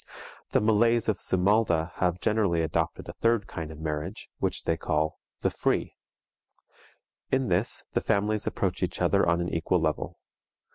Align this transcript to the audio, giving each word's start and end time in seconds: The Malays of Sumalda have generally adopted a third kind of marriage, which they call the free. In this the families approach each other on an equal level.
The 0.49 0.61
Malays 0.61 1.07
of 1.07 1.19
Sumalda 1.19 1.91
have 1.97 2.19
generally 2.19 2.63
adopted 2.63 3.07
a 3.07 3.13
third 3.13 3.45
kind 3.45 3.69
of 3.69 3.79
marriage, 3.79 4.31
which 4.39 4.63
they 4.63 4.75
call 4.75 5.19
the 5.41 5.51
free. 5.51 5.95
In 7.31 7.45
this 7.45 7.83
the 7.91 8.01
families 8.01 8.47
approach 8.47 8.81
each 8.81 8.99
other 8.99 9.29
on 9.29 9.39
an 9.41 9.53
equal 9.53 9.79
level. 9.79 10.17